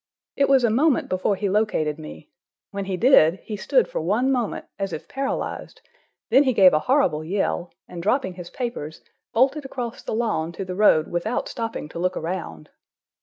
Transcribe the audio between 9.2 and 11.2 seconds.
bolted across the lawn to the road